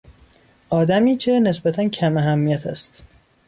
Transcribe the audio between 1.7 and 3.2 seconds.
کم اهمیت است